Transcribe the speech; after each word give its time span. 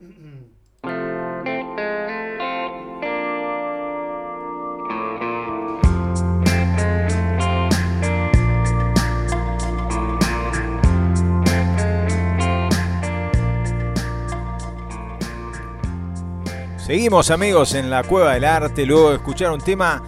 Seguimos 0.00 0.16
amigos 17.30 17.74
en 17.74 17.90
la 17.90 18.02
Cueva 18.02 18.32
del 18.32 18.46
Arte, 18.46 18.86
luego 18.86 19.10
de 19.10 19.16
escuchar 19.16 19.50
un 19.50 19.60
tema 19.60 20.02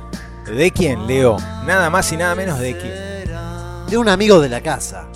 de 0.46 0.70
quién, 0.70 1.06
Leo, 1.06 1.36
nada 1.66 1.90
más 1.90 2.10
y 2.12 2.16
nada 2.16 2.34
menos 2.34 2.58
de 2.58 2.78
quién. 2.78 2.94
De 3.90 3.98
un 3.98 4.08
amigo 4.08 4.40
de 4.40 4.48
la 4.48 4.62
casa, 4.62 5.06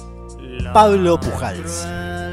Pablo 0.74 1.18
Pujals. 1.18 1.88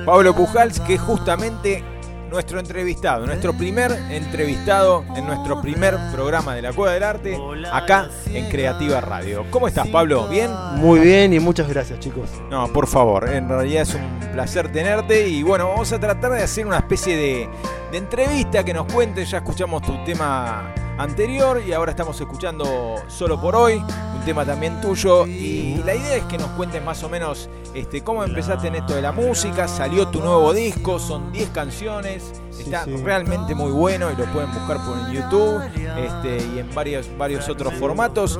Pablo 0.05 0.35
Pujals, 0.35 0.81
que 0.81 0.97
justamente 0.97 1.92
nuestro 2.33 2.59
entrevistado, 2.59 3.27
nuestro 3.27 3.53
primer 3.53 3.91
entrevistado 4.09 5.05
en 5.15 5.27
nuestro 5.27 5.61
primer 5.61 5.95
programa 6.11 6.55
de 6.55 6.63
la 6.63 6.73
Cueva 6.73 6.93
del 6.95 7.03
Arte, 7.03 7.37
acá 7.71 8.09
en 8.25 8.49
Creativa 8.49 8.99
Radio. 9.01 9.45
¿Cómo 9.51 9.67
estás, 9.67 9.87
Pablo? 9.89 10.27
¿Bien? 10.27 10.49
Muy 10.77 10.99
bien 10.99 11.31
y 11.31 11.39
muchas 11.39 11.69
gracias, 11.69 11.99
chicos. 11.99 12.31
No, 12.49 12.73
por 12.73 12.87
favor, 12.87 13.29
en 13.29 13.47
realidad 13.47 13.83
es 13.83 13.93
un 13.93 14.19
placer 14.31 14.71
tenerte 14.71 15.27
y 15.27 15.43
bueno, 15.43 15.69
vamos 15.69 15.93
a 15.93 15.99
tratar 15.99 16.31
de 16.31 16.41
hacer 16.41 16.65
una 16.65 16.77
especie 16.77 17.15
de, 17.15 17.49
de 17.91 17.97
entrevista 17.99 18.63
que 18.63 18.73
nos 18.73 18.91
cuente, 18.91 19.23
ya 19.25 19.37
escuchamos 19.37 19.83
tu 19.83 20.03
tema 20.03 20.73
anterior 20.97 21.61
y 21.65 21.73
ahora 21.73 21.91
estamos 21.91 22.19
escuchando 22.19 22.95
Solo 23.07 23.39
por 23.39 23.55
hoy, 23.55 23.75
un 23.75 24.25
tema 24.25 24.45
también 24.45 24.79
tuyo. 24.81 25.25
Y 25.25 25.81
la 25.85 25.95
idea 25.95 26.15
es 26.17 26.23
que 26.25 26.37
nos 26.37 26.49
cuentes 26.51 26.83
más 26.83 27.03
o 27.03 27.09
menos 27.09 27.49
este, 27.73 28.01
cómo 28.03 28.23
empezaste 28.23 28.67
en 28.67 28.75
esto 28.75 28.93
de 28.93 29.01
la 29.01 29.11
música, 29.11 29.67
salió 29.67 30.07
tu 30.07 30.19
nuevo 30.19 30.53
disco, 30.53 30.99
son 30.99 31.31
10 31.31 31.49
canciones, 31.49 32.33
está 32.51 32.85
realmente 32.85 33.55
muy 33.55 33.71
bueno 33.71 34.11
y 34.11 34.15
lo 34.15 34.25
pueden 34.25 34.51
buscar 34.53 34.77
por 34.85 35.11
YouTube 35.11 35.61
este, 35.97 36.37
y 36.55 36.59
en 36.59 36.73
varios, 36.75 37.09
varios 37.17 37.49
otros 37.49 37.73
formatos, 37.75 38.39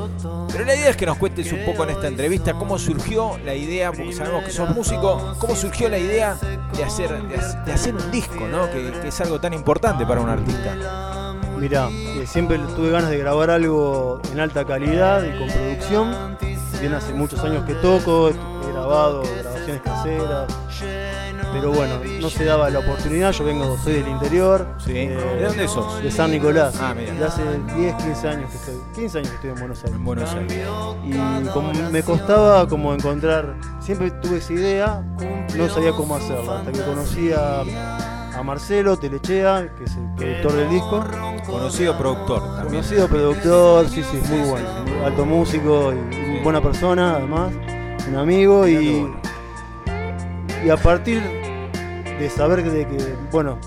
pero 0.51 0.65
la 0.65 0.75
idea 0.75 0.89
es 0.89 0.97
que 0.97 1.05
nos 1.05 1.17
cuentes 1.17 1.51
un 1.51 1.65
poco 1.65 1.83
en 1.83 1.91
esta 1.91 2.07
entrevista 2.07 2.53
cómo 2.53 2.77
surgió 2.77 3.37
la 3.43 3.55
idea, 3.55 3.91
porque 3.91 4.13
sabemos 4.13 4.43
que 4.43 4.51
sos 4.51 4.69
músico, 4.69 5.35
cómo 5.39 5.55
surgió 5.55 5.89
la 5.89 5.97
idea 5.97 6.37
de 6.75 6.83
hacer, 6.83 7.09
de, 7.27 7.71
hacer 7.71 7.95
un 7.95 8.11
disco, 8.11 8.47
¿no? 8.47 8.69
que, 8.69 8.91
que 9.01 9.07
es 9.07 9.21
algo 9.21 9.39
tan 9.39 9.53
importante 9.53 10.05
para 10.05 10.21
un 10.21 10.29
artista. 10.29 11.22
Mirá, 11.59 11.89
eh, 11.89 12.25
siempre 12.25 12.57
tuve 12.75 12.91
ganas 12.91 13.09
de 13.09 13.17
grabar 13.17 13.49
algo 13.49 14.21
en 14.31 14.39
alta 14.39 14.65
calidad 14.65 15.23
y 15.23 15.37
con 15.37 15.47
producción. 15.47 16.37
Bien 16.79 16.93
hace 16.93 17.13
muchos 17.13 17.39
años 17.43 17.63
que 17.65 17.73
toco, 17.75 18.29
he 18.29 18.71
grabado 18.71 19.23
grabaciones 19.41 19.81
caseras. 19.81 20.53
Pero 21.53 21.71
bueno, 21.71 21.99
no 22.19 22.29
se 22.29 22.45
daba 22.45 22.69
la 22.69 22.79
oportunidad, 22.79 23.31
yo 23.31 23.45
vengo, 23.45 23.77
soy 23.77 23.93
del 23.93 24.07
interior. 24.07 24.67
Eh, 24.87 25.15
¿De 25.37 25.45
dónde 25.45 25.67
sos? 25.67 26.01
De 26.01 26.09
San 26.09 26.31
Nicolás. 26.31 26.75
Ah, 26.81 26.93
mira. 26.95 27.13
De 27.13 27.23
hace 27.23 27.43
10, 27.77 27.95
15 27.95 28.27
años 28.27 28.49
que 28.49 28.57
estoy, 28.57 28.75
15 28.95 29.17
años 29.19 29.29
que 29.29 29.35
estoy 29.35 29.49
en 29.51 29.59
Buenos 29.59 29.77
Aires. 29.83 29.95
En 29.95 30.03
Buenos 30.03 30.33
Aires. 30.33 30.67
Y 31.05 31.47
como 31.49 31.71
me 31.91 32.01
costaba 32.01 32.67
como 32.67 32.93
encontrar, 32.93 33.55
siempre 33.79 34.09
tuve 34.11 34.37
esa 34.37 34.53
idea, 34.53 35.03
no 35.55 35.69
sabía 35.69 35.91
cómo 35.91 36.15
hacerla, 36.15 36.59
hasta 36.59 36.71
que 36.71 36.81
conocí 36.81 37.31
a 37.31 37.63
a 38.35 38.41
Marcelo 38.41 38.97
Telechea, 38.97 39.73
que 39.77 39.83
es 39.83 39.95
el 39.95 40.15
productor 40.15 40.53
del 40.53 40.69
disco. 40.69 41.03
Conocido 41.45 41.97
productor 41.97 42.41
también. 42.41 42.67
Conocido 42.67 43.07
productor, 43.07 43.89
sí, 43.89 44.03
sí, 44.03 44.19
muy 44.29 44.49
bueno. 44.49 44.69
Alto 45.05 45.25
músico 45.25 45.93
y 45.93 46.41
buena 46.43 46.61
persona, 46.61 47.15
además. 47.15 47.53
Un 48.07 48.15
amigo 48.15 48.67
y. 48.67 49.11
Y 50.65 50.69
a 50.69 50.77
partir 50.77 51.21
de 51.21 52.29
saber 52.29 52.63
de 52.63 52.87
que, 52.87 53.15
bueno, 53.31 53.59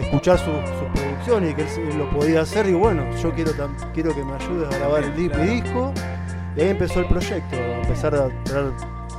escuchar 0.00 0.38
sus 0.38 0.46
su 0.46 0.86
producciones 0.92 1.52
y 1.52 1.54
que 1.54 1.62
él 1.62 1.98
lo 1.98 2.10
podía 2.10 2.40
hacer, 2.40 2.68
y 2.68 2.72
bueno, 2.72 3.04
yo 3.22 3.32
quiero, 3.32 3.52
quiero 3.94 4.14
que 4.14 4.24
me 4.24 4.32
ayudes 4.34 4.74
a 4.74 4.78
grabar 4.78 5.04
el 5.04 5.14
disco. 5.14 5.92
Y 6.56 6.62
ahí 6.62 6.68
empezó 6.70 7.00
el 7.00 7.06
proyecto, 7.06 7.56
a 7.56 7.82
empezar 7.82 8.14
a 8.14 8.28
traer 8.44 8.72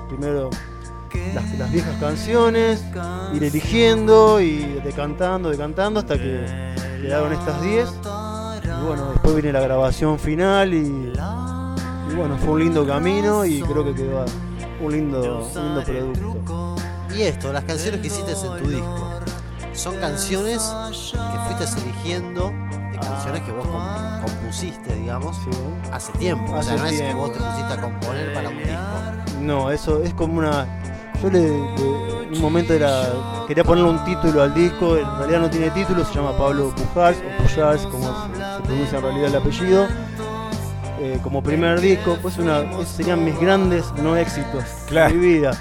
primero 0.10 0.50
las, 1.34 1.72
viejas 1.72 1.96
canciones, 2.00 2.84
ir 3.34 3.44
eligiendo 3.44 4.42
y 4.42 4.80
decantando, 4.84 5.50
decantando 5.50 6.00
hasta 6.02 6.18
que 6.18 6.46
quedaron 7.02 7.34
estas 7.34 7.62
10. 7.62 7.90
Y 8.64 8.86
bueno, 8.86 9.12
después 9.12 9.36
viene 9.36 9.52
la 9.52 9.62
grabación 9.62 10.20
final 10.20 10.74
y, 10.74 11.12
bueno, 12.16 12.38
fue 12.38 12.54
un 12.54 12.60
lindo 12.60 12.86
camino 12.86 13.46
y 13.46 13.62
creo 13.62 13.84
que 13.84 13.94
quedó 13.94 14.26
un 14.82 14.92
lindo, 14.92 15.50
lindo 15.56 15.84
producto. 15.84 16.76
Y 17.16 17.24
esto, 17.24 17.52
las 17.52 17.64
canciones 17.66 18.02
que 18.02 18.08
hiciste 18.08 18.32
en 18.32 18.64
tu 18.64 18.70
disco, 18.70 19.20
son 19.74 19.96
canciones 19.98 20.62
que 21.12 21.56
fuiste 21.56 21.82
eligiendo 21.82 22.52
de 22.92 23.00
canciones 23.00 23.42
que 23.44 23.52
vos 23.52 23.68
compusiste, 24.24 24.96
digamos, 24.96 25.38
hace 25.92 26.12
tiempo. 26.14 26.54
o 26.54 26.64
sea, 26.64 26.78
no 26.78 26.86
es 26.86 27.02
que 27.02 27.14
vos 27.14 27.34
te 27.34 27.40
pusiste 27.40 27.74
a 27.74 27.82
componer 27.82 28.34
para 28.34 28.50
un 28.50 28.58
disco. 28.58 29.42
No, 29.42 29.72
eso 29.72 30.04
es 30.04 30.14
como 30.14 30.38
una 30.38 30.68
yo 31.22 31.30
le, 31.30 32.21
un 32.34 32.42
momento 32.42 32.74
era 32.74 33.08
quería 33.48 33.64
ponerle 33.64 33.90
un 33.90 34.04
título 34.06 34.42
al 34.42 34.54
disco, 34.54 34.98
en 34.98 35.18
realidad 35.18 35.42
no 35.42 35.50
tiene 35.50 35.70
título, 35.72 36.06
se 36.06 36.14
llama 36.14 36.38
Pablo 36.38 36.74
Pujals 36.76 37.18
o 37.18 37.44
Pujals, 37.44 37.82
como 37.88 38.06
se, 38.06 38.64
pronuncia 38.64 38.98
en 38.98 39.04
realidad 39.04 39.28
el 39.28 39.36
apellido. 39.36 39.88
Eh, 41.04 41.20
como 41.24 41.42
primer 41.42 41.82
disco, 41.82 42.16
pues 42.22 42.38
una, 42.38 42.60
esos 42.60 42.88
serían 42.88 43.26
mis 43.26 43.40
grandes 43.40 43.92
no 44.04 44.16
éxitos 44.16 44.64
de 44.90 45.10
mi 45.10 45.18
vida. 45.18 45.52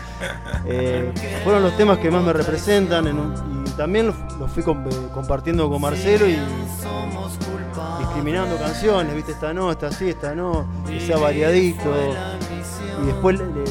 Eh, 0.67 1.13
fueron 1.43 1.63
los 1.63 1.75
temas 1.79 1.97
que 1.99 2.11
más 2.11 2.23
me 2.23 2.35
representan 2.35 3.07
y 3.09 3.71
también 3.71 4.13
los, 4.39 4.51
fui 4.51 4.63
compartiendo 4.63 5.71
con 5.71 5.81
Marcelo 5.81 6.27
y 6.27 6.37
discriminando 7.99 8.59
canciones, 8.59 9.15
viste, 9.15 9.33
esta 9.33 9.55
no, 9.55 9.71
esta 9.71 9.91
sí, 9.91 10.11
esta 10.11 10.35
no, 10.35 10.67
que 10.87 11.01
sea 11.01 11.17
variadito. 11.17 11.91
Y 13.03 13.07
después 13.07 13.39
le, 13.39 13.65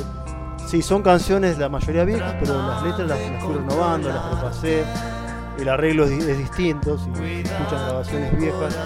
Sí, 0.69 0.83
son 0.83 1.01
canciones, 1.01 1.57
la 1.57 1.67
mayoría 1.67 2.05
viejas, 2.05 2.35
pero 2.39 2.55
las 2.61 2.83
letras 2.83 3.07
las, 3.07 3.17
fui 3.41 3.55
renovando, 3.55 4.07
las 4.09 4.35
repasé. 4.35 4.83
El 5.57 5.67
arreglo 5.67 6.05
es, 6.05 6.37
distinto, 6.37 6.95
si 6.95 7.09
escuchan 7.09 7.85
grabaciones 7.87 8.37
viejas, 8.37 8.77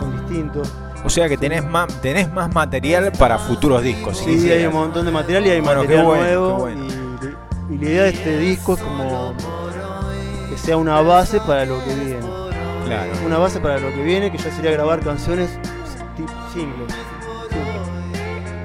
son 0.00 0.18
distintos. 0.18 0.68
O 1.04 1.08
sea 1.08 1.28
que 1.28 1.36
tenés 1.36 1.64
más, 1.64 1.86
tenés 2.00 2.28
más 2.32 2.52
material 2.52 3.12
para 3.16 3.38
futuros 3.38 3.84
discos. 3.84 4.18
Sí, 4.18 4.50
hay 4.50 4.66
un 4.66 4.72
montón 4.72 5.06
de 5.06 5.12
material 5.12 5.46
y 5.46 5.50
hay 5.50 5.62
material 5.62 6.04
nuevo. 6.06 6.68
Y, 6.70 7.78
la 7.78 7.84
idea 7.88 8.02
de 8.02 8.08
este 8.08 8.36
disco 8.38 8.74
es 8.74 8.80
como 8.80 9.32
que 10.50 10.58
sea 10.58 10.76
una 10.76 11.00
base 11.02 11.38
para 11.38 11.64
lo 11.66 11.78
que 11.84 11.94
viene. 11.94 12.26
Claro. 12.84 13.12
Una 13.24 13.38
base 13.38 13.60
para 13.60 13.78
lo 13.78 13.90
que 13.90 14.02
viene, 14.02 14.32
que 14.32 14.38
ya 14.38 14.50
sería 14.50 14.72
grabar 14.72 14.98
canciones 15.04 15.50
simples. 16.52 16.96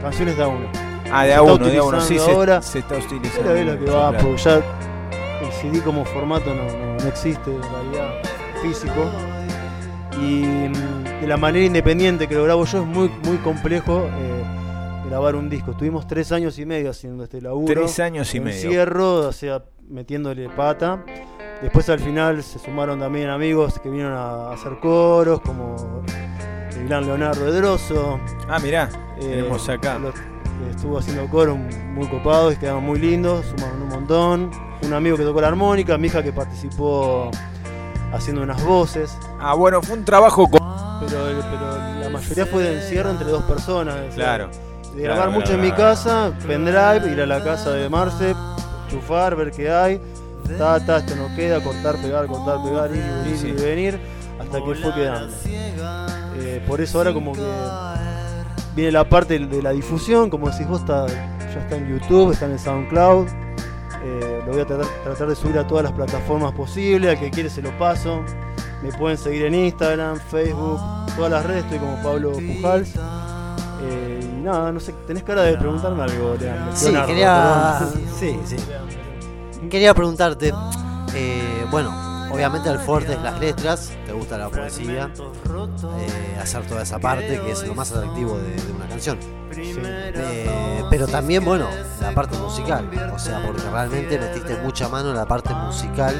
Canciones 0.02 0.38
de 0.38 0.44
a 0.44 0.48
uno. 0.48 0.83
Ah, 1.16 1.26
de 1.26 1.34
a 1.36 1.44
uno, 1.44 1.68
de 1.68 1.78
a 1.78 1.84
uno, 1.84 2.02
sí, 2.02 2.18
ahora, 2.18 2.60
se, 2.64 2.80
está 2.80 2.98
utilizando. 2.98 3.44
Pero 3.44 3.56
es 3.56 3.66
lo 3.68 3.86
que 3.86 3.92
va, 3.92 4.18
porque 4.18 4.38
ya 4.38 4.56
el 5.44 5.52
CD 5.62 5.80
como 5.84 6.04
formato 6.06 6.52
no, 6.56 6.64
no, 6.64 7.08
existe 7.08 7.52
en 7.52 7.62
realidad 7.62 8.14
físico. 8.64 9.12
Y 10.20 10.44
mm, 10.44 11.22
de 11.22 11.28
la 11.28 11.38
manera 11.38 11.66
independiente 11.66 12.28
que 12.28 12.34
lo 12.34 12.44
grabo 12.46 12.66
yo 12.66 12.80
es 12.80 12.86
muy, 12.88 13.10
muy 13.26 13.38
complejo 13.38 14.08
eh, 14.08 14.44
grabar 15.08 15.36
un 15.36 15.52
disco. 15.52 15.72
Estuvimos 15.72 16.08
tres 16.08 16.32
años 16.32 16.58
y 16.58 16.66
medio 16.66 16.90
haciendo 16.90 17.26
este 17.26 17.40
laburo. 17.42 17.72
Tres 17.72 18.00
años 18.00 18.34
y 18.34 18.40
medio. 18.40 18.56
Encierro, 18.56 19.28
o 19.28 19.32
sea, 19.32 19.64
metiéndole 19.88 20.50
pata. 20.50 21.06
Después 21.62 21.90
al 21.90 22.00
final 22.00 22.42
se 22.42 22.58
sumaron 22.58 23.00
también 23.00 23.30
amigos 23.30 23.78
que 23.78 23.88
vinieron 23.88 24.14
a 24.14 24.52
hacer 24.52 24.80
coros, 24.80 25.42
como 25.42 26.04
el 26.76 26.88
gran 26.88 27.06
Leonardo 27.06 27.48
Edroso. 27.48 28.20
Ah, 28.50 28.58
mirá, 28.58 28.90
eh, 29.18 29.28
tenemos 29.30 29.70
acá 29.70 30.00
estuvo 30.70 30.98
haciendo 30.98 31.28
coro 31.28 31.56
muy 31.56 32.08
copado 32.08 32.52
y 32.52 32.56
quedaron 32.56 32.84
muy 32.84 33.00
lindos, 33.00 33.46
sumaron 33.46 33.82
un 33.82 33.90
montón. 33.90 34.52
Un 34.82 34.94
amigo 34.94 35.16
que 35.16 35.24
tocó 35.24 35.40
la 35.40 35.48
armónica, 35.48 35.98
mi 35.98 36.08
hija 36.08 36.22
que 36.22 36.34
participó 36.34 37.32
haciendo 38.12 38.42
unas 38.42 38.64
voces. 38.64 39.18
Ah, 39.40 39.54
bueno, 39.54 39.82
fue 39.82 39.98
un 39.98 40.06
trabajo 40.06 40.50
con... 40.50 40.60
pero, 41.00 41.24
pero 41.50 42.00
la 42.02 42.10
mayoría 42.10 42.46
fue 42.46 42.64
de 42.64 42.82
encierro 42.82 43.10
entre 43.10 43.28
dos 43.28 43.44
personas. 43.44 43.96
Claro. 44.14 44.50
de 44.96 45.02
grabar 45.02 45.30
mucho 45.30 45.54
en 45.54 45.62
mi 45.62 45.72
casa, 45.72 46.32
pendrive, 46.46 47.12
ir 47.12 47.22
a 47.22 47.26
la 47.26 47.44
casa 47.44 47.72
de 47.72 47.90
Marce, 47.90 48.36
chufar, 48.90 49.36
ver 49.36 49.52
qué 49.52 49.72
hay. 49.72 50.02
Ta, 50.58 50.86
ta, 50.86 50.98
esto 50.98 51.16
no 51.16 51.34
queda, 51.36 51.64
cortar, 51.64 51.96
pegar, 51.98 52.28
cortar, 52.28 52.62
pegar, 52.62 52.92
ir 52.92 52.98
y 52.98 53.32
venir, 53.32 53.48
y 53.48 53.64
venir, 53.64 54.00
hasta 54.40 54.58
que 54.58 54.76
fue 54.76 54.94
quedando. 54.94 55.34
Eh, 56.36 56.62
por 56.68 56.82
eso 56.82 56.98
ahora 56.98 57.14
como 57.14 57.32
que 57.32 57.42
viene 58.76 58.92
la 58.92 59.08
parte 59.08 59.40
de 59.40 59.62
la 59.62 59.72
difusión, 59.72 60.30
como 60.30 60.50
decís 60.50 60.68
vos, 60.68 60.82
está, 60.82 61.08
ya 61.08 61.60
está 61.60 61.76
en 61.76 61.90
YouTube, 61.90 62.32
está 62.32 62.46
en 62.46 62.54
el 62.54 62.60
SoundCloud. 62.60 63.28
Eh, 64.06 64.42
lo 64.46 64.52
voy 64.52 64.62
a 64.62 64.66
tratar, 64.66 65.28
de 65.28 65.36
subir 65.36 65.58
a 65.58 65.66
todas 65.66 65.84
las 65.84 65.94
plataformas 65.94 66.52
posibles, 66.54 67.12
al 67.12 67.20
que 67.20 67.32
quiere 67.32 67.50
se 67.50 67.62
lo 67.62 67.78
paso. 67.78 68.22
Me 68.82 68.92
pueden 68.92 69.18
seguir 69.18 69.46
en 69.46 69.56
Instagram, 69.56 70.20
Facebook, 70.30 70.80
todas 71.16 71.32
las 71.32 71.46
redes, 71.46 71.64
estoy 71.64 71.80
como 71.80 72.02
Pablo 72.04 72.34
Pujals. 72.34 72.96
Eh, 73.86 74.20
y 74.22 74.42
nada, 74.42 74.72
no 74.72 74.80
sé, 74.80 74.94
tenés 75.08 75.24
cara 75.24 75.44
de 75.44 75.58
preguntarme 75.58 76.04
algo, 76.04 76.36
Leandro. 76.40 76.76
Sí, 76.76 76.94
quería, 77.06 77.80
sí, 78.20 78.40
sí. 78.46 78.58
quería 79.70 79.94
preguntarte, 79.94 80.54
eh, 81.14 81.66
bueno, 81.72 82.13
obviamente 82.34 82.70
el 82.70 82.80
fuerte 82.80 83.14
es 83.14 83.22
las 83.22 83.40
letras, 83.40 83.92
te 84.06 84.12
gusta 84.12 84.38
la 84.38 84.50
poesía, 84.50 85.12
eh, 85.14 86.40
hacer 86.42 86.66
toda 86.66 86.82
esa 86.82 87.00
parte 87.00 87.40
que 87.40 87.52
es 87.52 87.66
lo 87.68 87.76
más 87.76 87.92
atractivo 87.92 88.38
de, 88.38 88.56
de 88.56 88.72
una 88.72 88.88
canción. 88.88 89.18
Eh, 89.56 90.84
pero 90.90 91.08
también, 91.08 91.46
bueno, 91.46 91.68
la 92.02 92.12
parte 92.12 92.38
musical, 92.38 92.90
o 93.14 93.20
sea, 93.20 93.42
porque 93.46 93.62
realmente 93.72 94.18
metiste 94.18 94.58
mucha 94.58 94.90
mano 94.90 95.12
en 95.12 95.16
la 95.16 95.26
parte 95.26 95.54
musical, 95.54 96.16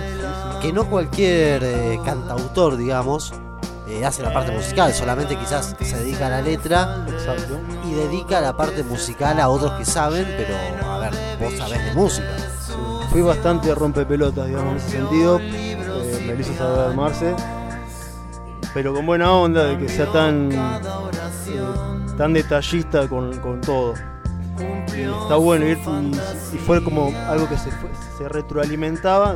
que 0.62 0.72
no 0.72 0.86
cualquier 0.90 1.64
eh, 1.64 2.00
cantautor, 2.06 2.78
digamos, 2.78 3.34
hace 4.06 4.24
la 4.24 4.34
parte 4.34 4.52
musical, 4.52 4.92
solamente 4.94 5.36
quizás 5.36 5.76
se 5.80 5.98
dedica 5.98 6.26
a 6.26 6.30
la 6.30 6.42
letra 6.42 7.06
Exacto. 7.08 7.60
y 7.86 7.94
dedica 7.94 8.42
la 8.42 8.58
parte 8.58 8.82
musical 8.84 9.40
a 9.40 9.50
otros 9.50 9.74
que 9.74 9.86
saben, 9.86 10.26
pero 10.36 10.56
a 10.90 10.98
ver, 10.98 11.14
vos 11.40 11.54
sabés 11.58 11.86
de 11.86 11.94
música. 11.94 12.28
Sí. 12.66 12.74
Fui 13.12 13.22
bastante 13.22 13.76
rompepelotas, 13.76 14.48
digamos, 14.48 14.72
en 14.72 14.78
ese 14.78 14.90
sentido. 14.90 15.40
Me 16.26 16.34
lo 16.36 16.40
hizo 16.42 16.54
saber 16.54 16.80
armarse. 16.92 17.36
Pero 18.74 18.94
con 18.94 19.06
buena 19.06 19.32
onda 19.32 19.66
de 19.66 19.78
que 19.78 19.88
sea 19.88 20.12
tan, 20.12 20.52
eh, 20.52 20.58
tan 22.18 22.34
detallista 22.34 23.08
con, 23.08 23.38
con 23.40 23.62
todo. 23.62 23.94
Y 24.96 25.02
está 25.02 25.36
bueno 25.36 25.66
y, 25.68 25.72
y 25.74 26.58
fue 26.60 26.84
como 26.84 27.12
algo 27.28 27.48
que 27.50 27.58
se, 27.58 27.70
se 28.18 28.30
retroalimentaba. 28.30 29.36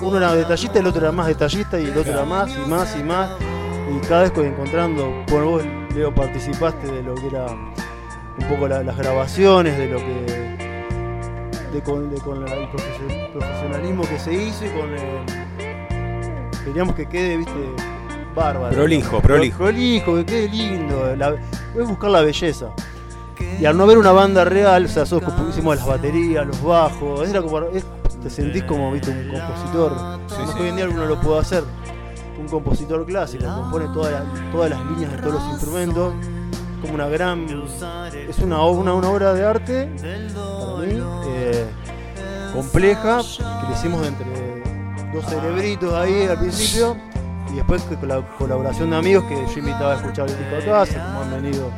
uno 0.00 0.16
era 0.16 0.34
detallista, 0.34 0.78
el 0.78 0.86
otro 0.86 1.00
era 1.00 1.12
más 1.12 1.26
detallista 1.28 1.78
y 1.80 1.84
el 1.86 1.96
otro 1.96 2.12
era 2.12 2.24
más 2.24 2.50
y 2.50 2.68
más 2.68 2.96
y 2.98 3.02
más. 3.02 3.30
Y 3.90 3.98
cada 4.06 4.22
vez 4.22 4.32
que 4.32 4.46
encontrando, 4.46 5.24
bueno, 5.30 5.46
vos 5.50 5.62
Leo 5.94 6.14
participaste 6.14 6.86
de 6.90 7.02
lo 7.02 7.14
que 7.14 7.28
era 7.28 7.46
un 7.46 8.48
poco 8.48 8.68
la- 8.68 8.82
las 8.82 8.96
grabaciones, 8.98 9.78
de 9.78 9.86
lo 9.88 9.98
que 9.98 10.58
de 11.72 11.82
con, 11.82 12.10
con 12.20 12.44
la- 12.44 12.52
el 12.54 12.68
profesionalismo 13.38 14.02
que 14.02 14.18
se 14.18 14.32
hizo 14.34 14.64
y 14.66 14.68
con 14.70 14.90
el, 14.92 16.64
queríamos 16.64 16.94
que 16.94 17.06
quede, 17.06 17.36
viste, 17.38 17.52
bárbaro. 18.34 18.74
Prolijo, 18.74 19.20
prolijo. 19.20 19.58
Prolijo, 19.58 20.14
que 20.16 20.26
quede 20.26 20.48
lindo. 20.48 21.16
La, 21.16 21.34
es 21.78 21.88
buscar 21.88 22.10
la 22.10 22.20
belleza. 22.22 22.68
Y 23.60 23.64
al 23.66 23.76
no 23.76 23.86
ver 23.86 23.98
una 23.98 24.12
banda 24.12 24.44
real, 24.44 24.84
o 24.84 24.88
sea, 24.88 25.02
nosotros 25.02 25.32
pusimos 25.34 25.76
las 25.76 25.86
baterías, 25.86 26.46
los 26.46 26.62
bajos, 26.62 27.28
era 27.28 27.40
como, 27.40 27.60
es- 27.62 27.84
te 28.22 28.30
sentís 28.30 28.64
como, 28.64 28.90
viste, 28.92 29.10
un 29.10 29.28
compositor. 29.28 29.92
Sí, 30.26 30.34
Además 30.34 30.50
sí. 30.50 30.56
que 30.56 30.62
hoy 30.62 30.68
en 30.70 30.76
día 30.76 30.84
alguno 30.84 31.06
lo 31.06 31.20
puede 31.20 31.38
hacer. 31.40 31.62
Un 32.38 32.48
compositor 32.48 33.04
clásico, 33.06 33.44
compone 33.46 33.86
todas 33.92 34.12
las- 34.12 34.52
todas 34.52 34.70
las 34.70 34.80
líneas 34.86 35.12
de 35.12 35.18
todos 35.18 35.34
los 35.34 35.44
instrumentos. 35.52 36.14
Como 36.82 36.94
una 36.94 37.06
gran. 37.08 37.46
Es 38.28 38.38
una, 38.38 38.62
una, 38.64 38.94
una 38.94 39.08
obra 39.10 39.32
de 39.34 39.44
arte, 39.44 39.90
para 39.96 40.86
mí, 40.86 41.02
eh, 41.28 41.66
compleja, 42.52 43.20
que 43.60 43.68
le 43.68 43.74
hicimos 43.74 44.06
entre 44.06 44.26
dos 45.12 45.24
cerebritos 45.26 45.94
ahí 45.94 46.26
al 46.26 46.38
principio. 46.38 46.96
Y 47.52 47.56
después 47.56 47.82
con 47.82 48.08
la 48.08 48.20
colaboración 48.36 48.90
de 48.90 48.96
amigos 48.96 49.24
que 49.24 49.34
yo 49.34 49.58
invitaba 49.58 49.92
a 49.92 49.96
escuchar 49.96 50.28
el 50.28 50.36
disco 50.36 50.56
a 50.56 50.64
casa, 50.80 51.02
como 51.06 51.20
han 51.22 51.42
venido, 51.42 51.70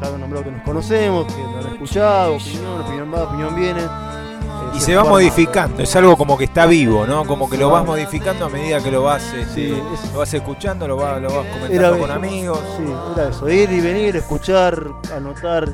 ya 0.00 0.08
han 0.08 0.20
nombrado 0.20 0.44
que 0.44 0.50
nos 0.50 0.62
conocemos, 0.62 1.26
que 1.32 1.40
lo 1.40 1.58
han 1.60 1.72
escuchado, 1.74 2.34
opinión, 2.34 2.80
opinión 2.80 3.14
va, 3.14 3.22
opinión 3.22 3.54
viene. 3.54 3.80
Eh, 3.82 4.76
Y 4.76 4.80
se 4.80 4.96
va 4.96 5.04
modificando, 5.04 5.80
es 5.80 5.94
algo 5.94 6.16
como 6.16 6.36
que 6.36 6.44
está 6.46 6.66
vivo, 6.66 7.06
¿no? 7.06 7.24
Como 7.24 7.48
que 7.48 7.56
lo 7.56 7.70
vas 7.70 7.84
modificando 7.86 8.46
a 8.46 8.48
medida 8.48 8.80
que 8.80 8.90
lo 8.90 9.04
vas, 9.04 9.22
este, 9.32 9.54
Sí, 9.54 9.82
es- 9.94 10.12
lo 10.12 10.18
vas 10.18 10.34
escuchando, 10.34 10.88
lo 10.88 10.96
vas, 10.96 11.22
lo 11.22 11.28
vas 11.28 11.46
comentando 11.46 11.72
Era 11.72 11.96
con 11.96 12.10
amigos. 12.10 12.58
Sí, 12.76 12.82
era 13.14 13.28
eso, 13.28 13.48
ir 13.48 13.70
y 13.70 13.80
venir, 13.80 14.16
escuchar, 14.16 14.82
anotar. 15.16 15.68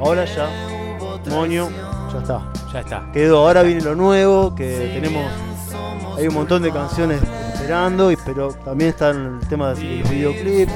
Ahora 0.00 0.24
ya, 0.24 0.48
moño, 1.30 1.68
ya 2.12 2.18
está. 2.18 2.40
Ya 2.72 2.80
está. 2.80 3.02
Quedó, 3.12 3.38
ahora 3.46 3.62
viene 3.62 3.82
lo 3.82 3.94
nuevo, 3.94 4.54
que 4.54 4.90
tenemos, 4.94 5.24
hay 6.16 6.28
un 6.28 6.34
montón 6.34 6.62
de 6.62 6.70
canciones 6.72 7.20
esperando, 7.54 8.10
y, 8.10 8.16
pero 8.24 8.52
también 8.64 8.90
están 8.90 9.38
el 9.42 9.48
tema 9.48 9.72
de 9.72 9.98
los 10.00 10.10
videoclips. 10.10 10.72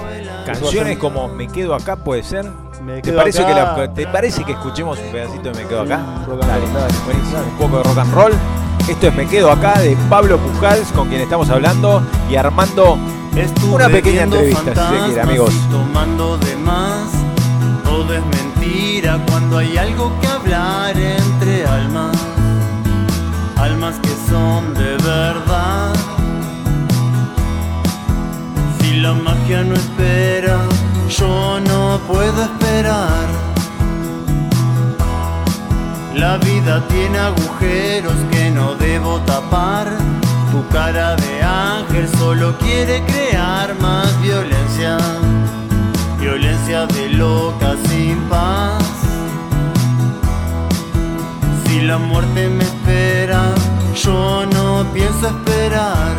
Canciones 0.46 0.98
como 0.98 1.28
Me 1.28 1.48
quedo 1.48 1.74
acá 1.74 1.96
puede 1.96 2.22
ser. 2.22 2.50
Me 2.82 2.96
¿Te 2.96 3.02
quedo 3.02 3.16
parece, 3.18 3.38
que 3.44 3.52
acá. 3.52 3.76
la- 3.78 3.94
¿Te 3.94 4.06
parece 4.06 4.44
que 4.44 4.52
escuchemos 4.52 4.98
un 4.98 5.10
pedacito 5.10 5.50
de 5.50 5.62
Me 5.62 5.66
quedo 5.68 5.80
acá? 5.82 5.98
Mm, 5.98 6.24
rock 6.26 6.42
and 6.42 6.50
Dale, 6.50 6.60
roll, 6.66 6.74
dale. 6.74 6.94
buenísimo. 7.06 7.38
Un 7.38 7.58
poco 7.58 7.76
de 7.78 7.82
rock 7.84 7.98
and 7.98 8.14
roll. 8.14 8.32
Esto 8.88 9.06
es 9.08 9.14
Me 9.14 9.26
quedo 9.26 9.50
acá 9.50 9.78
de 9.80 9.96
Pablo 10.10 10.36
Pujals, 10.38 10.92
con 10.92 11.08
quien 11.08 11.22
estamos 11.22 11.48
hablando, 11.48 12.02
y 12.30 12.36
Armando 12.36 12.98
Estuve 13.34 13.74
Una 13.74 13.88
pequeña 13.88 14.22
entrevista, 14.24 14.74
si 14.74 14.94
se 14.96 15.04
quiere, 15.06 15.20
amigos. 15.22 15.52
tomando 15.70 16.36
de 16.38 16.54
más. 16.56 17.10
Todo 17.82 18.12
es 18.14 18.20
mentira 18.20 18.53
cuando 19.26 19.58
hay 19.58 19.76
algo 19.76 20.12
que 20.20 20.26
hablar 20.26 20.96
entre 20.96 21.66
almas. 21.66 22.16
Almas 23.56 23.96
que 24.00 24.14
son 24.28 24.74
de 24.74 24.96
verdad. 24.96 25.92
Si 28.78 28.96
la 29.00 29.12
magia 29.14 29.62
no 29.62 29.74
espera, 29.74 30.58
yo 31.08 31.60
no 31.60 32.00
puedo 32.08 32.42
esperar. 32.42 33.26
La 36.14 36.36
vida 36.38 36.82
tiene 36.88 37.18
agujeros 37.18 38.16
que 38.30 38.50
no 38.50 38.74
debo 38.74 39.18
tapar. 39.20 39.86
Tu 40.50 40.66
cara 40.68 41.16
de 41.16 41.42
ángel 41.42 42.08
solo 42.18 42.56
quiere 42.58 43.02
crear 43.04 43.74
más 43.80 44.20
violencia. 44.22 44.98
De 46.64 47.10
loca 47.10 47.76
sin 47.88 48.16
paz. 48.30 48.82
Si 51.64 51.82
la 51.82 51.98
muerte 51.98 52.48
me 52.48 52.64
espera, 52.64 53.42
yo 53.94 54.46
no 54.46 54.84
pienso 54.94 55.28
esperar. 55.28 56.16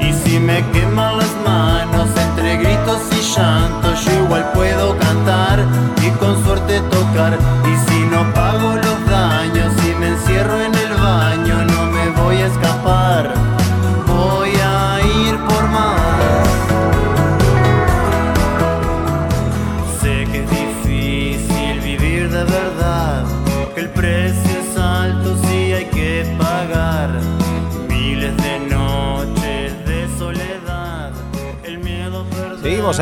Y 0.00 0.12
si 0.12 0.40
me 0.40 0.68
queman 0.72 1.18
las 1.18 1.30
manos 1.46 2.08
entre 2.16 2.56
gritos 2.56 3.00
y 3.12 3.38
llantos, 3.38 4.04
yo 4.04 4.24
igual 4.24 4.50
puedo 4.52 4.98
cantar 4.98 5.64
y 6.04 6.10
con 6.18 6.44
suerte 6.44 6.80
tocar. 6.90 7.38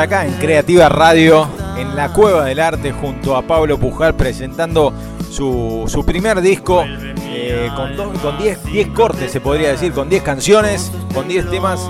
Acá 0.00 0.26
en 0.26 0.32
Creativa 0.34 0.88
Radio, 0.88 1.48
en 1.76 1.94
la 1.96 2.12
Cueva 2.12 2.44
del 2.44 2.60
Arte, 2.60 2.92
junto 2.92 3.36
a 3.36 3.42
Pablo 3.42 3.78
Pujal, 3.78 4.14
presentando 4.14 4.92
su, 5.30 5.84
su 5.86 6.04
primer 6.04 6.40
disco 6.40 6.84
eh, 7.32 7.70
con 7.76 7.96
do- 7.96 8.12
con 8.20 8.36
10 8.38 8.64
10 8.64 8.88
cortes, 8.88 9.30
se 9.30 9.40
podría 9.40 9.70
decir, 9.70 9.92
con 9.92 10.08
10 10.08 10.22
canciones, 10.22 10.90
con 11.14 11.28
10 11.28 11.48
temas, 11.50 11.80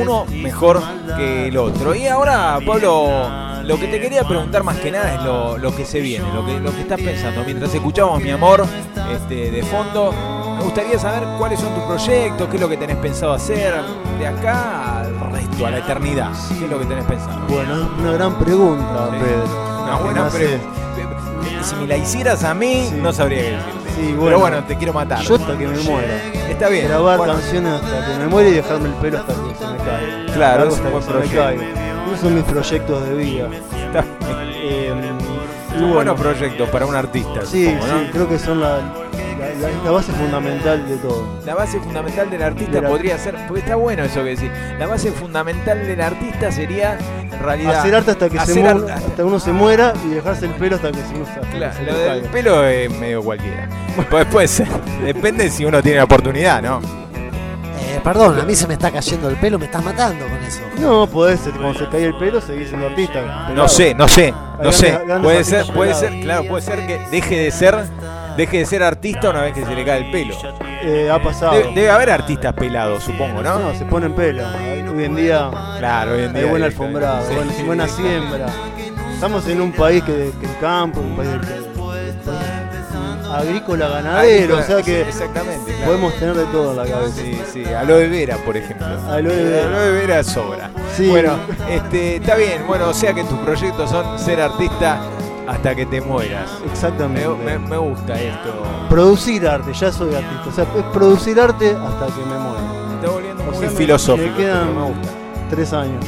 uno 0.00 0.26
mejor 0.26 0.82
que 1.16 1.48
el 1.48 1.56
otro. 1.56 1.94
Y 1.94 2.06
ahora, 2.06 2.58
Pablo, 2.64 3.08
lo 3.64 3.78
que 3.78 3.86
te 3.88 4.00
quería 4.00 4.24
preguntar 4.24 4.62
más 4.62 4.76
que 4.78 4.90
nada 4.90 5.14
es 5.14 5.22
lo, 5.22 5.58
lo 5.58 5.74
que 5.74 5.84
se 5.84 6.00
viene, 6.00 6.26
lo 6.34 6.44
que, 6.44 6.60
lo 6.60 6.72
que 6.74 6.82
estás 6.82 7.00
pensando. 7.00 7.42
Mientras 7.44 7.74
escuchamos 7.74 8.22
Mi 8.22 8.30
Amor 8.30 8.64
este, 9.14 9.50
de 9.50 9.62
fondo, 9.62 10.12
me 10.60 10.64
gustaría 10.66 10.98
saber 10.98 11.26
cuáles 11.38 11.58
son 11.58 11.74
tus 11.74 11.84
proyectos, 11.84 12.48
qué 12.48 12.56
es 12.56 12.60
lo 12.60 12.68
que 12.68 12.76
tenés 12.76 12.96
pensado 12.96 13.32
hacer 13.32 13.74
de 14.18 14.26
acá 14.26 14.98
al 15.00 15.18
resto, 15.32 15.66
a 15.66 15.70
la 15.70 15.78
eternidad. 15.78 16.30
¿Qué 16.58 16.64
es 16.66 16.70
lo 16.70 16.78
que 16.78 16.84
tenés 16.84 17.04
pensado? 17.04 17.40
Bueno, 17.48 17.88
una 17.98 18.12
gran 18.12 18.38
pregunta, 18.38 19.08
Sí. 19.10 19.16
Pedro. 19.20 19.82
Una 19.84 19.96
buena 19.96 20.20
Me 20.22 20.26
hace- 20.28 20.38
pregunta. 20.38 21.64
Si 21.64 21.74
me 21.76 21.86
la 21.86 21.96
hicieras 21.96 22.44
a 22.44 22.54
mí, 22.54 22.86
Sí. 22.90 22.96
no 23.00 23.12
sabría 23.12 23.38
qué 23.40 23.50
decirte. 23.52 23.90
Sí, 23.96 24.16
Pero 24.22 24.38
bueno. 24.38 24.64
te 24.64 24.76
quiero 24.76 24.92
matar. 24.92 25.20
Yo 25.22 25.34
hasta 25.36 25.56
que 25.58 25.66
me 25.66 25.78
muera. 25.78 26.16
Está 26.48 26.68
bien. 26.68 26.88
Grabar 26.88 27.16
bueno, 27.18 27.32
canciones 27.34 27.72
hasta 27.82 28.06
que 28.06 28.18
me 28.18 28.26
muera 28.28 28.48
y 28.50 28.52
dejarme 28.52 28.88
el 28.88 28.94
pelo 28.96 29.18
hasta 29.18 29.32
que 29.32 29.54
se 29.58 29.66
me 29.66 29.76
caiga. 29.78 30.32
Claro, 30.34 30.68
hasta 30.68 30.90
que 30.90 31.02
se 31.02 31.10
me 31.12 31.26
caiga. 31.36 31.62
Esos 32.06 32.20
son 32.20 32.34
mis 32.34 32.44
proyectos 32.44 33.08
de 33.08 33.14
vida. 33.14 33.48
está- 33.86 34.04
Eh, 34.62 34.92
y 34.94 35.72
son 35.72 35.80
bueno, 35.80 35.94
buenos 36.14 36.20
proyectos 36.20 36.68
para 36.68 36.84
un 36.86 36.94
artista. 36.94 37.40
Sí, 37.46 37.64
supongo, 37.66 37.86
¿no? 37.86 38.00
sí, 38.00 38.08
creo 38.12 38.28
que 38.28 38.38
son 38.38 38.60
la, 38.60 38.78
la- 39.60 39.90
base 39.90 40.12
fundamental 40.12 40.88
de 40.88 40.96
todo. 40.96 41.26
La 41.44 41.54
base 41.54 41.78
fundamental 41.80 42.30
del 42.30 42.42
artista 42.42 42.82
podría 42.82 43.18
ser, 43.18 43.36
porque 43.46 43.60
está 43.60 43.76
bueno 43.76 44.04
eso 44.04 44.22
que 44.24 44.30
decís, 44.30 44.50
la 44.78 44.86
base 44.86 45.10
fundamental 45.12 45.86
del 45.86 46.00
artista 46.00 46.50
sería, 46.52 46.98
en 47.22 47.38
realidad, 47.38 47.80
Hacer 47.80 47.94
arte 47.94 48.10
hasta 48.12 48.28
que 48.28 48.38
se 48.40 48.62
hasta 48.66 49.24
uno 49.24 49.38
se 49.40 49.52
muera 49.52 49.92
y 50.04 50.08
dejarse 50.10 50.46
el 50.46 50.52
pelo 50.52 50.76
hasta 50.76 50.90
que 50.90 50.98
se, 50.98 51.12
que 51.14 51.56
Claro, 51.56 51.72
se 51.76 51.82
lo 51.84 51.98
del 51.98 52.22
pelo 52.24 52.64
es 52.64 52.90
medio 52.98 53.22
cualquiera. 53.22 53.68
Pues 54.10 54.26
puede 54.26 54.48
ser, 54.48 54.68
depende 55.04 55.48
si 55.50 55.64
uno 55.64 55.82
tiene 55.82 55.98
la 55.98 56.04
oportunidad, 56.04 56.62
¿no? 56.62 56.80
Eh, 56.82 58.00
perdón, 58.04 58.38
a 58.40 58.44
mí 58.44 58.54
se 58.54 58.66
me 58.68 58.74
está 58.74 58.90
cayendo 58.90 59.28
el 59.28 59.36
pelo, 59.36 59.58
me 59.58 59.64
estás 59.66 59.84
matando 59.84 60.26
con 60.26 60.38
eso. 60.44 60.60
No, 60.78 61.06
podés, 61.06 61.40
cuando 61.40 61.74
se 61.78 61.88
cae 61.88 62.04
el 62.06 62.16
pelo, 62.18 62.40
seguir 62.40 62.68
siendo 62.68 62.86
artista. 62.86 63.50
No 63.54 63.66
sé, 63.68 63.94
no 63.94 64.06
sé, 64.06 64.32
no 64.62 64.70
sé. 64.72 64.90
grandes 64.92 65.20
Puede 65.22 65.44
ser, 65.44 65.66
puede 65.74 65.94
ser, 65.94 66.20
claro, 66.20 66.44
puede 66.44 66.62
ser 66.62 66.86
que 66.86 67.00
deje 67.10 67.36
de 67.36 67.50
ser, 67.50 67.74
deje 68.40 68.58
de 68.58 68.66
ser 68.66 68.82
artista 68.82 69.30
una 69.30 69.42
vez 69.42 69.52
que 69.52 69.64
se 69.64 69.74
le 69.74 69.84
cae 69.84 70.06
el 70.06 70.10
pelo. 70.10 70.34
eh, 70.82 71.10
ha 71.10 71.22
pasado. 71.22 71.52
Debe, 71.74 71.90
haber 71.90 72.10
artistas 72.10 72.54
pelados, 72.54 73.04
supongo, 73.04 73.42
¿no? 73.42 73.58
No, 73.58 73.74
se 73.74 73.84
ponen 73.84 74.14
pelo. 74.14 74.44
Hoy 74.46 75.04
en 75.04 75.14
día. 75.14 75.50
Claro, 75.78 76.12
hoy 76.12 76.24
en 76.24 76.32
día. 76.32 76.42
Hay 76.42 76.48
buena 76.48 76.66
alfombrada, 76.66 77.22
buena, 77.66 77.86
siembra. 77.86 78.46
Estamos 79.12 79.46
en 79.48 79.60
un 79.60 79.72
país 79.72 80.02
que, 80.02 80.30
que 80.40 80.46
el 80.46 80.58
campo, 80.60 81.00
un 81.00 81.16
país 81.16 81.28
agrícola 83.32 83.88
ganadero, 83.88 84.58
o 84.58 84.62
sea 84.62 84.82
que 84.82 85.02
exactamente, 85.02 85.72
podemos 85.84 86.12
tener 86.14 86.34
de 86.34 86.44
todo 86.46 86.72
en 86.72 86.76
la 86.78 86.84
cabeza. 86.84 87.20
Sí, 87.22 87.40
sí, 87.52 87.64
aloe 87.64 88.08
vera, 88.08 88.36
por 88.38 88.56
ejemplo. 88.56 88.86
Aloe 89.08 89.44
vera. 89.44 89.66
Aloe 89.68 89.90
vera 89.92 90.24
sobra. 90.24 90.70
Sí. 90.96 91.08
Bueno, 91.08 91.36
este, 91.68 92.16
está 92.16 92.34
bien, 92.34 92.66
bueno, 92.66 92.88
o 92.88 92.94
sea 92.94 93.12
que 93.14 93.22
tus 93.24 93.38
proyectos 93.38 93.90
son 93.90 94.18
ser 94.18 94.40
artista 94.40 95.00
hasta 95.50 95.74
que 95.74 95.84
te 95.84 96.00
mueras. 96.00 96.48
Exactamente. 96.70 97.28
Me, 97.58 97.76
gusta 97.76 98.20
esto. 98.20 98.62
Producir 98.88 99.48
arte, 99.48 99.72
ya 99.72 99.92
soy 99.92 100.14
artista. 100.14 100.48
O 100.48 100.52
sea, 100.52 100.64
es 100.64 100.84
producir 100.92 101.40
arte 101.40 101.70
hasta 101.70 102.06
que 102.06 102.20
me 102.20 102.38
muera. 102.38 102.60
Me 102.88 102.94
está 102.94 103.10
volviendo 103.10 103.44
muy 103.44 103.68
filosófico. 103.68 104.30
Me 104.30 104.36
quedan 104.36 104.76
me 104.76 104.82
gusta. 104.82 105.08
tres 105.50 105.72
años. 105.72 106.04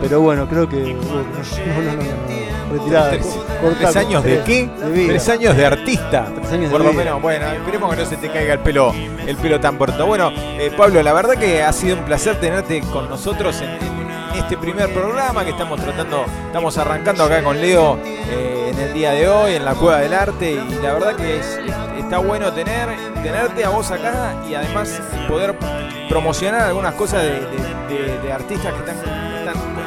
Pero 0.00 0.20
bueno, 0.20 0.46
creo 0.48 0.68
que. 0.68 0.94
No, 0.94 1.02
no, 1.02 1.22
no, 1.22 1.92
no, 1.94 2.44
Retirada. 2.72 3.10
¿Tres, 3.10 3.96
años 3.96 4.22
de 4.24 4.42
qué? 4.42 4.70
Tres 5.06 5.28
años 5.28 5.56
de 5.56 5.66
artista. 5.66 6.28
Tres 6.34 6.52
años 6.52 6.70
Por 6.70 6.84
lo 6.84 6.92
menos, 6.92 7.20
bueno, 7.20 7.46
esperemos 7.50 7.94
que 7.94 8.02
no 8.02 8.08
se 8.08 8.16
te 8.16 8.28
caiga 8.28 8.54
el 8.54 8.60
pelo, 8.60 8.92
el 9.26 9.36
pelo 9.36 9.60
tan 9.60 9.78
pronto. 9.78 10.06
Bueno, 10.06 10.30
eh, 10.34 10.72
Pablo, 10.76 11.02
la 11.02 11.12
verdad 11.12 11.34
que 11.34 11.62
ha 11.62 11.72
sido 11.72 11.96
un 11.96 12.04
placer 12.04 12.40
tenerte 12.40 12.80
con 12.80 13.08
nosotros 13.08 13.60
en, 13.60 13.93
este 14.34 14.56
primer 14.56 14.92
programa 14.92 15.44
que 15.44 15.50
estamos 15.50 15.80
tratando, 15.80 16.24
estamos 16.46 16.76
arrancando 16.78 17.24
acá 17.24 17.42
con 17.42 17.60
Leo 17.60 17.98
eh, 18.04 18.70
en 18.72 18.78
el 18.78 18.92
día 18.92 19.12
de 19.12 19.28
hoy, 19.28 19.54
en 19.54 19.64
la 19.64 19.74
Cueva 19.74 19.98
del 19.98 20.12
Arte. 20.12 20.52
Y 20.52 20.82
la 20.82 20.94
verdad 20.94 21.16
que 21.16 21.40
está 21.98 22.18
bueno 22.18 22.52
tener, 22.52 22.88
tenerte 23.22 23.64
a 23.64 23.70
vos 23.70 23.90
acá 23.90 24.34
y 24.48 24.54
además 24.54 25.00
poder 25.28 25.56
promocionar 26.08 26.62
algunas 26.62 26.94
cosas 26.94 27.22
de, 27.22 28.32
artistas 28.32 28.72
que 28.72 28.90
están 28.90 29.24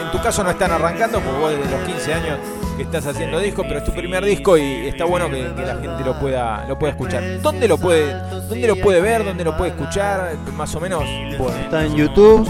en 0.08 0.12
tu 0.12 0.22
caso 0.22 0.42
no 0.42 0.52
están 0.52 0.72
arrancando, 0.72 1.20
porque 1.20 1.38
vos 1.38 1.52
desde 1.52 1.70
los 1.70 1.82
15 1.86 2.14
años 2.14 2.40
que 2.78 2.84
estás 2.84 3.06
haciendo 3.08 3.40
disco, 3.40 3.64
pero 3.64 3.80
es 3.80 3.84
tu 3.84 3.92
primer 3.92 4.24
disco 4.24 4.58
y 4.58 4.88
está 4.88 5.04
bueno 5.04 5.30
que, 5.30 5.44
la 5.44 5.76
gente 5.76 6.04
lo 6.06 6.18
pueda, 6.18 6.66
lo 6.66 6.80
pueda 6.80 6.92
escuchar. 6.92 7.42
¿Dónde 7.42 7.68
lo 7.68 7.78
puede, 7.78 8.14
dónde 8.48 8.68
lo 8.68 8.76
puede 8.78 9.02
ver? 9.02 9.26
¿Dónde 9.26 9.44
lo 9.44 9.58
puede 9.58 9.72
escuchar? 9.72 10.36
Más 10.56 10.74
o 10.76 10.80
menos. 10.80 11.04
Bueno, 11.38 11.58
está 11.58 11.84
en 11.84 11.96
YouTube. 11.96 12.48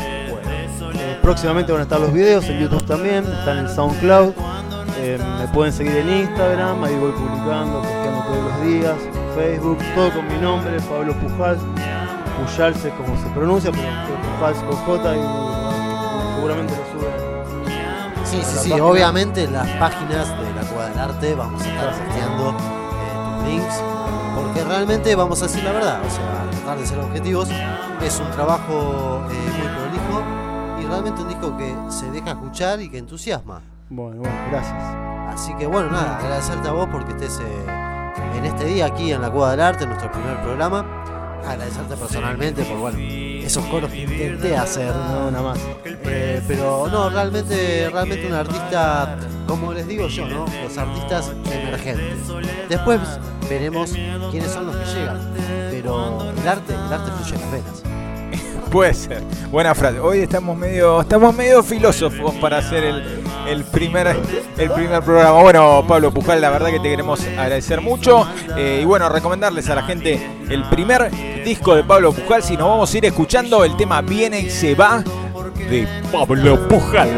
Próximamente 1.28 1.74
van 1.74 1.82
a 1.82 1.84
estar 1.84 2.00
los 2.00 2.14
videos 2.14 2.46
en 2.46 2.58
YouTube 2.58 2.86
también, 2.86 3.26
están 3.26 3.58
en 3.58 3.68
SoundCloud. 3.68 4.32
Eh, 5.00 5.20
me 5.40 5.48
pueden 5.50 5.74
seguir 5.74 5.98
en 5.98 6.10
Instagram, 6.22 6.82
ahí 6.86 6.96
voy 6.96 7.12
publicando, 7.12 7.82
posteando 7.82 8.24
todos 8.24 8.44
los 8.46 8.62
días, 8.62 8.96
Facebook, 9.36 9.78
todo 9.94 10.10
con 10.14 10.26
mi 10.30 10.38
nombre, 10.40 10.80
Pablo 10.90 11.14
Pujal, 11.20 11.58
Pujalse 12.40 12.92
como 12.92 13.22
se 13.22 13.28
pronuncia, 13.36 13.72
pero 13.74 13.90
Pujal 14.38 14.56
con 14.68 14.78
J 14.78 15.16
y 15.18 16.36
seguramente 16.36 16.74
lo 16.78 16.98
suben 16.98 18.24
Sí, 18.24 18.42
sí, 18.46 18.60
sí. 18.60 18.72
Obviamente 18.80 19.50
las 19.50 19.68
páginas 19.72 20.30
de 20.30 20.54
la 20.54 20.62
Cueva 20.62 20.88
del 20.88 20.98
Arte 20.98 21.36
vamos 21.36 21.62
a 21.62 21.68
estar 21.68 21.94
sorteando 21.94 22.52
eh, 22.52 23.42
tus 23.42 23.50
links. 23.50 23.84
Porque 24.34 24.64
realmente 24.64 25.14
vamos 25.14 25.42
a 25.42 25.48
decir 25.48 25.62
la 25.66 25.74
verdad. 25.74 26.00
O 26.06 26.10
sea, 26.10 26.50
tratar 26.52 26.78
de 26.78 26.86
ser 26.86 27.00
objetivos. 27.00 27.50
Es 28.02 28.18
un 28.18 28.32
trabajo 28.32 29.24
eh, 29.30 29.57
realmente 30.88 31.22
un 31.22 31.27
disco 31.29 31.56
que 31.58 31.75
se 31.89 32.10
deja 32.12 32.32
escuchar 32.32 32.82
y 32.82 32.89
que 32.89 32.98
entusiasma. 32.98 33.62
Bueno, 33.89 34.22
bueno, 34.22 34.36
gracias. 34.50 34.84
Así 35.27 35.53
que 35.56 35.67
bueno, 35.67 35.91
nada, 35.91 36.17
agradecerte 36.17 36.67
a 36.67 36.72
vos 36.72 36.88
porque 36.91 37.12
estés 37.12 37.39
eh, 37.39 38.36
en 38.36 38.46
este 38.46 38.65
día 38.65 38.88
aquí 38.88 39.12
en 39.12 39.22
la 39.22 39.29
Cueva 39.29 39.51
del 39.51 39.62
Arte, 39.62 39.86
nuestro 39.86 40.12
primer 40.12 40.41
programa 40.41 40.98
agradecerte 41.46 41.96
personalmente 41.96 42.63
por 42.63 42.77
bueno, 42.77 42.98
esos 43.00 43.65
coros 43.65 43.91
que 43.91 44.03
intenté 44.03 44.56
hacer, 44.58 44.94
no 44.94 45.32
nada 45.32 45.44
más. 45.44 45.60
Eh, 45.86 46.41
pero 46.48 46.88
no, 46.91 47.10
realmente, 47.10 47.89
realmente 47.89 48.27
un 48.27 48.34
artista, 48.34 49.17
como 49.48 49.74
les 49.74 49.88
digo 49.88 50.08
yo, 50.08 50.27
¿no? 50.27 50.46
Los 50.63 50.77
artistas 50.77 51.32
emergentes. 51.51 52.17
Después 52.70 53.00
veremos 53.50 53.91
quiénes 54.32 54.51
son 54.51 54.67
los 54.67 54.75
que 54.75 54.86
llegan. 54.86 55.34
Pero 55.72 56.32
el 56.32 56.48
arte, 56.48 56.74
el 56.74 56.94
arte 56.94 57.12
fluye 57.12 57.36
en 57.36 57.41
las 57.41 57.51
venas. 57.51 57.87
Puede 58.72 58.94
ser. 58.94 59.24
Buena 59.50 59.74
frase. 59.74 60.00
Hoy 60.00 60.20
estamos 60.20 60.58
medio, 60.58 61.02
estamos 61.02 61.34
medio 61.34 61.64
filósofos 61.64 62.36
para 62.36 62.58
hacer 62.58 62.84
el, 62.84 63.24
el 63.48 63.64
primer, 63.64 64.08
el 64.58 64.72
primer 64.72 65.02
programa. 65.04 65.42
Bueno, 65.42 65.86
Pablo 65.88 66.14
Pujal, 66.14 66.42
la 66.42 66.50
verdad 66.50 66.68
que 66.68 66.80
te 66.80 66.90
queremos 66.90 67.22
agradecer 67.26 67.82
mucho. 67.82 68.28
Eh, 68.58 68.82
y 68.82 68.86
bueno, 68.86 69.08
recomendarles 69.10 69.70
a 69.70 69.76
la 69.76 69.84
gente 69.84 70.22
el 70.50 70.64
primer 70.66 71.10
disco 71.46 71.76
de 71.76 71.84
Pablo 71.84 72.12
Pujal. 72.12 72.44
Si 72.44 72.58
nos 72.58 72.68
vamos 72.68 72.94
a 72.94 72.98
ir 72.98 73.06
escuchando 73.06 73.64
el 73.64 73.78
tema 73.78 74.02
Viene 74.02 74.42
y 74.42 74.50
se 74.50 74.76
va 74.76 75.04
de 75.70 75.88
Pablo 76.12 76.68
Pujal. 76.68 77.10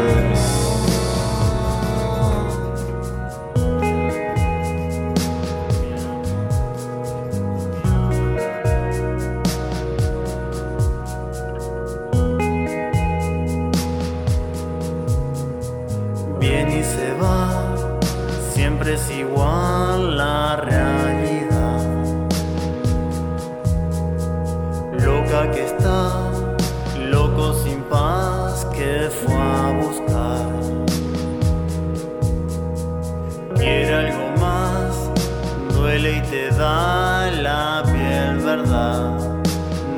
te 36.30 36.48
da 36.50 37.28
la 37.42 37.82
piel 37.84 38.38
verdad 38.38 39.18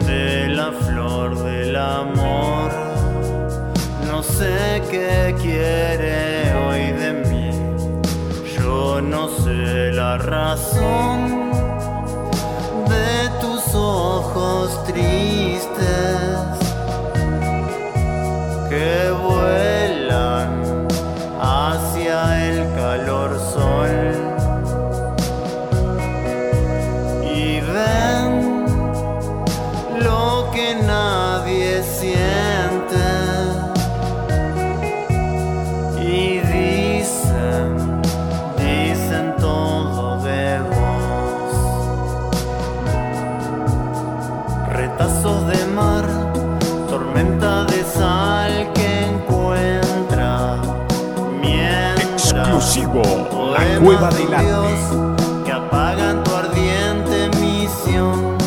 de 0.06 0.48
la 0.48 0.72
flor 0.72 1.38
del 1.44 1.76
amor. 1.76 2.70
No 4.10 4.22
sé 4.22 4.82
qué 4.90 5.34
quiere 5.42 6.54
hoy 6.64 6.84
de 7.02 7.12
mí, 7.28 7.50
yo 8.56 9.02
no 9.02 9.28
sé 9.28 9.92
la 9.92 10.16
razón 10.16 11.50
de 12.88 13.28
tus 13.42 13.74
ojos 13.74 14.84
tristes. 14.84 15.41
la 52.74 53.80
cueva 53.80 54.08
del 54.08 54.32
arte. 54.32 55.44
Que 55.44 55.52
apagan 55.52 56.24
tu 56.24 56.34
ardiente 56.34 57.28
misión. 57.38 58.41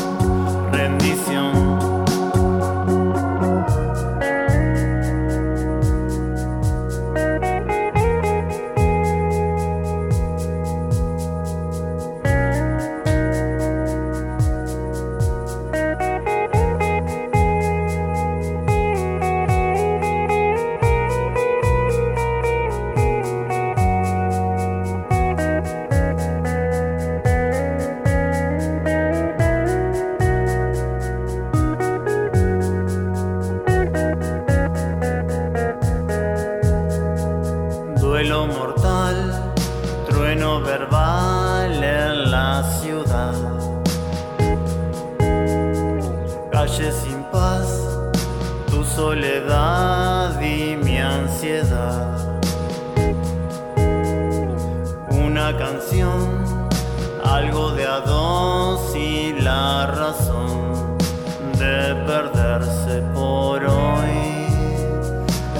De 61.57 61.95
perderse 62.05 63.01
por 63.13 63.63
hoy 63.63 64.47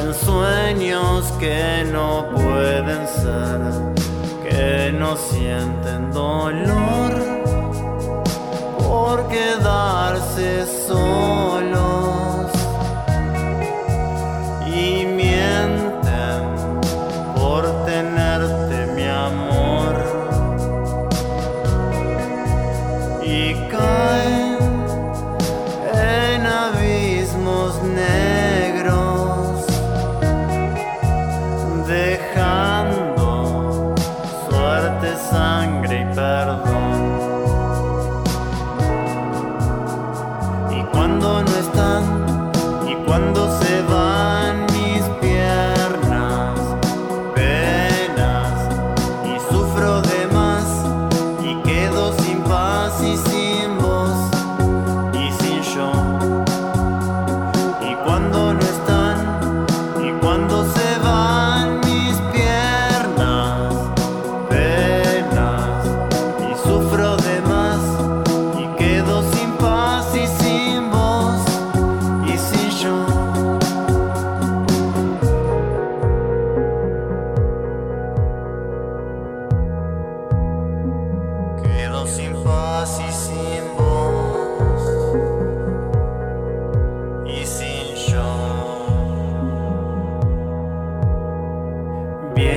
en 0.01 0.13
sueños 0.13 1.31
que 1.39 1.85
no 1.91 2.25
pueden 2.33 3.07
ser, 3.07 3.59
que 4.49 4.91
no 4.91 5.15
sienten 5.15 6.11
dolor 6.11 7.13
por 8.77 9.27
quedarse 9.27 10.65
solos 10.87 11.14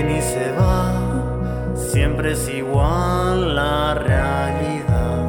Viene 0.00 0.22
se 0.22 0.52
va, 0.52 0.92
siempre 1.74 2.30
es 2.30 2.48
igual 2.48 3.56
la 3.56 3.94
realidad. 3.94 5.26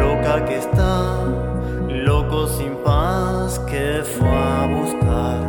Loca 0.00 0.44
que 0.46 0.56
está, 0.56 1.16
loco 1.88 2.48
sin 2.48 2.74
paz 2.82 3.60
que 3.70 4.02
fue 4.02 4.28
a 4.28 4.66
buscar 4.66 5.40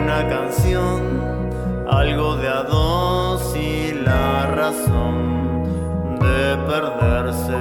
una 0.00 0.28
canción, 0.28 1.00
algo 1.88 2.34
de 2.34 2.48
a 2.48 2.64
dos 2.64 3.54
y 3.54 3.92
la 3.92 4.46
razón 4.46 6.18
de 6.18 6.56
perderse 6.66 7.58